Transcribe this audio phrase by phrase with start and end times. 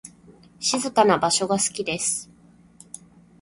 [0.59, 2.27] 静かな場所が好きです。